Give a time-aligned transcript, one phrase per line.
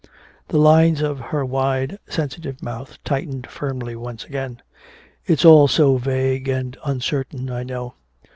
[0.47, 4.63] The lines of her wide sensitive mouth tightened firmly once again.
[5.27, 7.93] "It's all so vague and uncertain, I know.